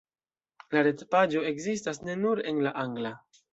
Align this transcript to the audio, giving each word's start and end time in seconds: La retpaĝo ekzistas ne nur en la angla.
La 0.75 0.83
retpaĝo 0.87 1.45
ekzistas 1.51 2.03
ne 2.09 2.19
nur 2.25 2.43
en 2.55 2.65
la 2.71 2.75
angla. 2.89 3.15